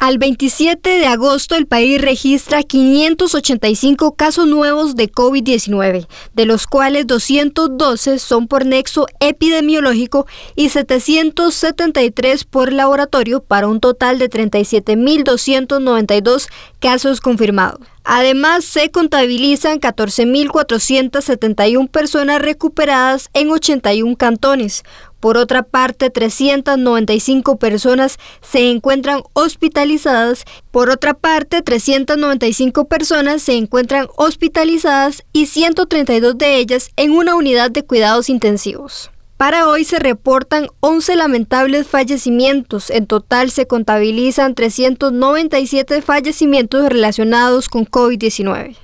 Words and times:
Al 0.00 0.18
27 0.18 0.90
de 0.90 1.06
agosto 1.06 1.56
el 1.56 1.66
país 1.66 2.00
registra 2.00 2.62
585 2.62 4.14
casos 4.14 4.46
nuevos 4.46 4.94
de 4.94 5.10
COVID-19, 5.10 6.06
de 6.34 6.46
los 6.46 6.68
cuales 6.68 7.08
212 7.08 8.20
son 8.20 8.46
por 8.46 8.64
nexo 8.64 9.08
epidemiológico 9.18 10.28
y 10.54 10.68
773 10.68 12.44
por 12.44 12.72
laboratorio 12.72 13.42
para 13.42 13.66
un 13.66 13.80
total 13.80 14.20
de 14.20 14.30
37.292 14.30 16.46
casos 16.78 17.20
confirmados. 17.20 17.80
Además, 18.10 18.64
se 18.64 18.90
contabilizan 18.90 19.80
14.471 19.80 21.90
personas 21.90 22.40
recuperadas 22.40 23.28
en 23.34 23.50
81 23.50 24.16
cantones. 24.16 24.82
Por 25.20 25.36
otra 25.36 25.62
parte, 25.62 26.10
395 26.10 27.58
personas 27.58 28.18
se 28.40 28.70
encuentran 28.70 29.22
hospitalizadas. 29.32 30.44
Por 30.70 30.90
otra 30.90 31.14
parte, 31.14 31.62
395 31.62 32.86
personas 32.86 33.42
se 33.42 33.54
encuentran 33.54 34.06
hospitalizadas 34.16 35.24
y 35.32 35.46
132 35.46 36.38
de 36.38 36.56
ellas 36.56 36.90
en 36.96 37.12
una 37.12 37.34
unidad 37.34 37.70
de 37.70 37.84
cuidados 37.84 38.28
intensivos. 38.28 39.10
Para 39.38 39.68
hoy 39.68 39.84
se 39.84 40.00
reportan 40.00 40.66
11 40.80 41.14
lamentables 41.14 41.86
fallecimientos. 41.86 42.90
En 42.90 43.06
total 43.06 43.52
se 43.52 43.68
contabilizan 43.68 44.56
397 44.56 46.02
fallecimientos 46.02 46.88
relacionados 46.88 47.68
con 47.68 47.86
COVID-19. 47.86 48.74